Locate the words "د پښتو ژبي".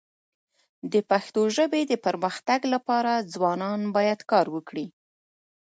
0.93-1.81